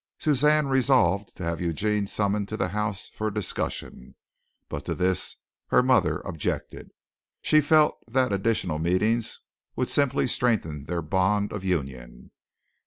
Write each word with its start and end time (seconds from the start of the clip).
Suzanne 0.17 0.65
resolved 0.65 1.37
to 1.37 1.43
have 1.43 1.61
Eugene 1.61 2.07
summoned 2.07 2.47
to 2.47 2.57
the 2.57 2.69
house 2.69 3.07
for 3.09 3.27
a 3.27 3.31
discussion, 3.35 4.15
but 4.67 4.83
to 4.83 4.95
this 4.95 5.35
her 5.67 5.83
mother 5.83 6.21
objected. 6.21 6.89
She 7.43 7.61
felt 7.61 7.99
that 8.07 8.33
additional 8.33 8.79
meetings 8.79 9.41
would 9.75 9.89
simply 9.89 10.25
strengthen 10.25 10.85
their 10.85 11.03
bond 11.03 11.53
of 11.53 11.63
union. 11.63 12.31